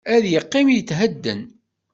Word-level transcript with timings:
Ad 0.15 0.23
yeqqim 0.31 0.67
yethedden. 0.71 1.41